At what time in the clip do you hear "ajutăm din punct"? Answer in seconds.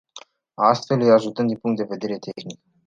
1.11-1.77